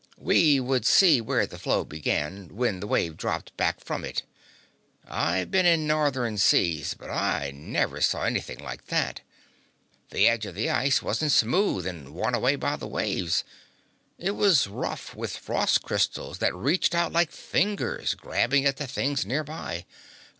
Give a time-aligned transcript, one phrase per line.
[0.17, 4.23] We would see where the floe began, when the waves dropped back from it.
[5.07, 9.21] I've been in Northern seas, but I never saw anything like that.
[10.09, 13.43] The edge of the ice wasn't smooth and worn away by the waves.
[14.17, 19.23] It was rough with frost crystals that reached out like fingers grabbing at the things
[19.23, 19.85] near by.